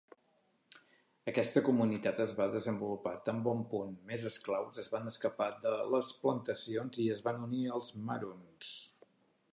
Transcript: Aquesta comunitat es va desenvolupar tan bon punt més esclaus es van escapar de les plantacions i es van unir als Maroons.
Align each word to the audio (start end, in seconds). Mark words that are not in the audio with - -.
Aquesta 1.31 1.61
comunitat 1.67 2.21
es 2.25 2.33
va 2.39 2.47
desenvolupar 2.55 3.13
tan 3.27 3.43
bon 3.49 3.61
punt 3.75 3.93
més 4.13 4.25
esclaus 4.31 4.83
es 4.85 4.91
van 4.97 5.13
escapar 5.15 5.49
de 5.67 5.77
les 5.97 6.13
plantacions 6.25 7.01
i 7.05 7.09
es 7.19 7.25
van 7.29 7.47
unir 7.51 7.65
als 7.77 7.95
Maroons. 8.09 8.77